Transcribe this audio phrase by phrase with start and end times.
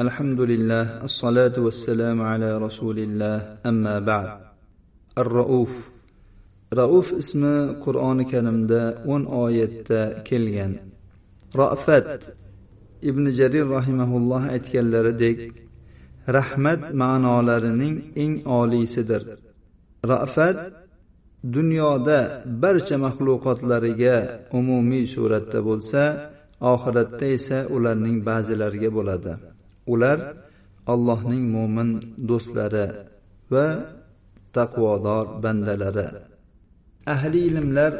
[0.00, 4.28] الحمد لله الصلاة والسلام على رسول الله أما بعد
[5.18, 5.72] الرؤوف
[6.74, 7.42] رؤوف اسم
[7.80, 9.86] قرآن كريم دا ون آية
[10.26, 10.72] كلغن
[11.56, 12.34] رأفت
[13.04, 15.38] ابن جرير رحمه الله aytganlaridek
[16.28, 19.22] rahmat ma'nolarining eng oliysidir
[20.12, 20.56] ra'fat
[21.56, 24.16] dunyoda barcha maxluqotlariga
[24.58, 26.02] umumiy suratda bo'lsa
[26.72, 29.34] oxiratda esa ularning ba'zilariga bo'ladi
[29.93, 30.19] Ular
[30.93, 31.89] allohning mo'min
[32.29, 32.87] do'stlari
[33.53, 33.67] va
[34.55, 36.07] taqvodor bandalari.
[37.13, 37.93] Ahli ilmlar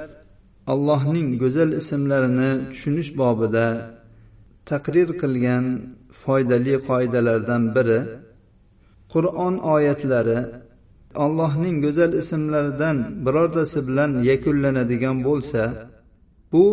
[0.73, 3.68] allohning go'zal ismlarini tushunish bobida
[4.70, 5.66] taqrir qilgan
[6.22, 7.99] foydali qoidalardan biri
[9.13, 10.40] qur'on oyatlari
[11.24, 15.63] allohning go'zal ismlaridan birortasi bilan yakunlanadigan bo'lsa
[16.52, 16.66] bu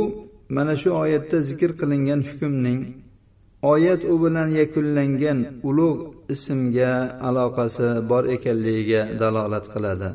[0.57, 2.81] mana shu oyatda zikr qilingan hukmning
[3.73, 5.39] oyat u bilan yakunlangan
[5.69, 6.03] ulug'
[6.35, 6.93] ismga
[7.29, 10.09] aloqasi bor ekanligiga dalolat qiladi.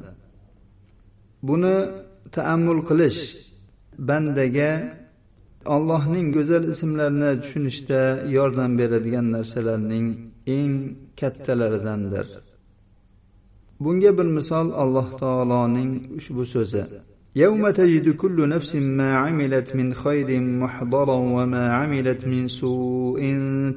[1.48, 1.76] Buni
[2.36, 3.22] taammul qilish
[4.08, 4.72] bandaga
[5.76, 8.02] allohning go'zal ismlarini tushunishda
[8.36, 10.08] yordam beradigan narsalarning
[10.58, 10.74] eng
[11.20, 12.28] kattalaridandir.
[13.84, 16.84] Bunga bir misol alloh taoloning ushbu so'zi.
[17.37, 23.21] يوم تجد كل نفس ما عملت من خير محضرا وما عملت من سوء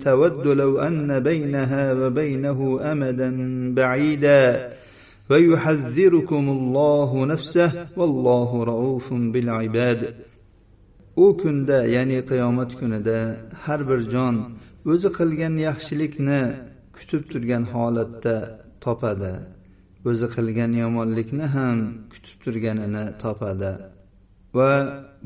[0.04, 3.30] تود لو أن بينها وبينه أمدا
[3.74, 4.70] بعيدا
[5.30, 10.02] ويحذركم الله نفسه والله رؤوف بالعباد
[11.20, 13.20] u kunda ya'ni qiyomat kunida
[13.64, 14.36] har bir jon
[14.92, 16.42] o'zi qilgan yaxshilikni
[16.96, 18.36] kutib turgan holatda
[18.84, 19.34] topadi
[20.09, 21.79] O'zi qilgan yomonlikni ham
[22.13, 23.73] kutib turganini topadi.
[24.57, 24.73] Va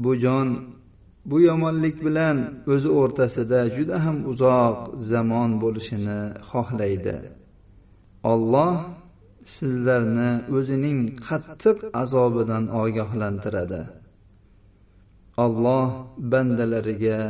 [0.02, 0.48] bu jon
[1.30, 2.36] bu yomonlik bilan
[2.72, 4.76] o'zi o'rtasida juda ham uzoq
[5.12, 7.16] zamon bo'lishini xohlaydi.
[8.32, 8.76] Olloh
[9.56, 13.82] sizlarni o'zining qattiq azobidan ogohlantiradi.
[15.44, 15.88] Olloh
[16.32, 17.20] bandalariga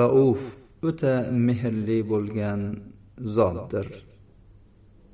[0.00, 0.42] rauf
[0.88, 1.14] o'ta
[1.46, 2.60] mehrli bo'lgan
[3.36, 3.86] zotdir.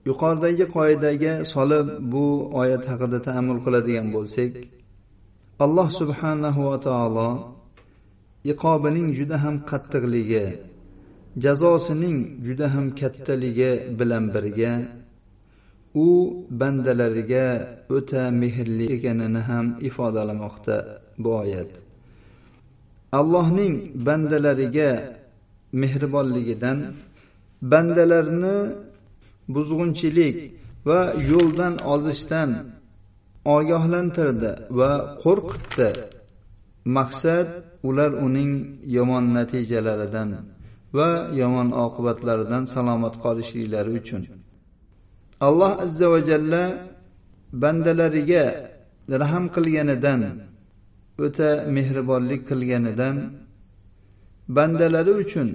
[0.08, 2.24] Yuqoridagi qoidaga solib bu
[2.60, 4.50] oyat haqida taammul qiladigan bo'lsak
[5.64, 7.30] alloh subhanahu va taolo
[8.52, 10.46] iqobining juda ham qattiqligi
[11.44, 14.72] jazosining juda ham kattaligi bilan birga
[16.04, 16.08] u
[16.60, 17.46] bandalariga
[17.96, 20.76] o'ta mehrli ekanini ham ifodalamoqda
[21.22, 21.70] bu oyat.
[23.18, 23.74] Allohning
[24.06, 24.90] bandalariga
[25.82, 26.78] mehribonligidan
[27.72, 28.56] bandalarni
[29.54, 30.36] buzg'unchilik
[30.88, 32.50] va yo'ldan ozishdan
[33.56, 34.92] ogohlantirdi va
[35.22, 35.90] qo'rqitdi.
[36.96, 37.48] Maqsad
[37.88, 38.52] ular uning
[38.96, 40.30] yomon natijalaridan
[40.96, 44.22] va yomon oqibatlaridan salomat qolishliklari uchun.
[45.48, 46.62] Alloh azza va jalla
[47.62, 48.44] bandalariga
[49.22, 50.20] rahm qilganidan
[51.24, 53.16] o'ta mehribonlik qilganidan
[54.56, 55.48] bandalari uchun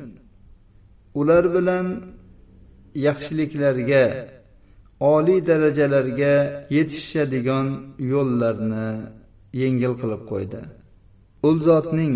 [1.20, 1.86] ular bilan
[3.08, 4.06] yaxshiliklarga
[5.14, 6.34] oliy darajalarga
[6.78, 7.68] yetishadigan
[8.14, 8.88] yo'llarni
[9.62, 10.62] yengil qilib qo'ydi.
[11.48, 12.16] U zotning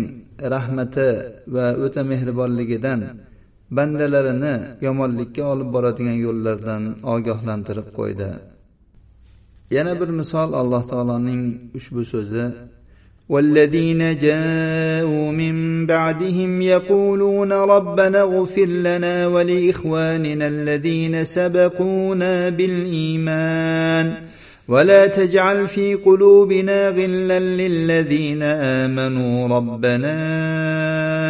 [0.54, 1.08] rahmati
[1.54, 3.00] va o'ta mehribonligidan
[3.76, 4.54] bandalarini
[4.86, 6.82] yomonlikka olib boradigan yo'llardan
[7.14, 8.28] ogohlantirib qo'ydi.
[9.76, 11.42] Yana bir misol alloh taoloning
[11.78, 12.44] ushbu so'zi
[13.28, 24.14] والذين جاءوا من بعدهم يقولون ربنا اغفر لنا ولإخواننا الذين سبقونا بالإيمان
[24.68, 30.16] ولا تجعل في قلوبنا غلا للذين آمنوا ربنا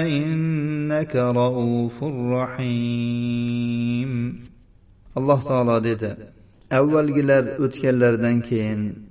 [0.07, 4.11] إنك رؤوف رحيم.
[5.17, 6.17] الله تعالى dedi
[6.71, 9.06] avvalgilar o'tganlardan keyin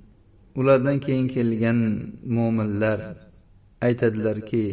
[0.58, 1.80] ulardan keyin kelgan
[2.36, 2.98] mo'minlar
[3.86, 4.64] aytadilarki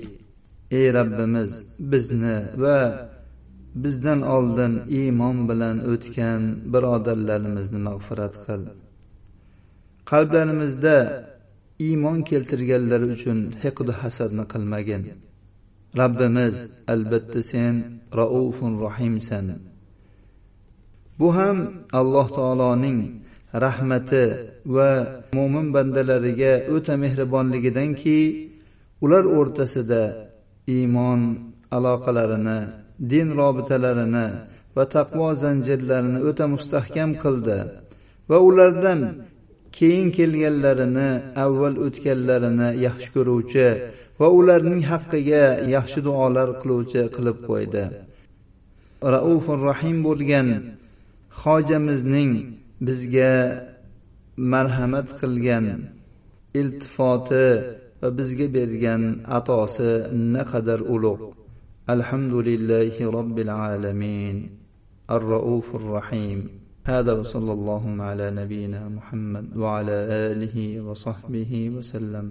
[0.77, 1.51] ey rabbimiz
[1.91, 2.79] bizni va
[3.83, 6.41] bizdan oldin iymon bilan o'tgan
[6.73, 8.61] birodarlarimizni mag'firat qil.
[10.11, 10.97] Qalblarimizda
[11.87, 15.03] iymon keltirganlar uchun hiqdu hasadni qilmagin.
[16.01, 16.55] Rabbimiz
[16.93, 17.75] albatta sen
[18.19, 19.47] raufun rohimsan.
[21.19, 21.57] Bu ham
[21.99, 22.99] alloh taoloning
[23.53, 24.23] rahmati
[24.75, 24.89] va
[25.37, 28.19] mo'min bandalariga o'ta mehribonligidanki
[29.03, 30.03] ular o'rtasida
[30.75, 31.21] iymon
[31.77, 32.59] aloqalarini
[33.11, 34.27] din robitalarini
[34.75, 37.57] va taqvo zanjirlarini o'ta mustahkam qildi
[38.29, 38.99] va ulardan
[39.77, 41.09] keyin kelganlarini
[41.45, 43.67] avval o'tganlarini yaxshi ko'ruvchi
[44.19, 45.43] va ularning haqqiga
[45.75, 47.83] yaxshi duolar qiluvchi qilib qo'ydi.
[49.15, 50.47] Raufur rahim bo'lgan
[51.41, 52.31] hojamizning
[52.86, 53.32] bizga
[54.52, 55.66] marhamat qilgan
[56.60, 57.46] iltifoti
[58.00, 59.02] va bizga bergan
[59.38, 59.90] atosi
[60.34, 61.22] naqadar ulug'
[61.94, 64.38] alhamdulillahi robbil alamin
[65.18, 66.48] الرؤوف الرحيم
[66.84, 72.26] هذا وصلى الله على نبينا محمد وعلى اله وصحبه وسلم